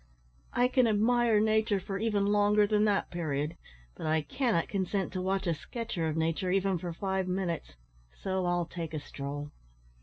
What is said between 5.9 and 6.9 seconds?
of nature even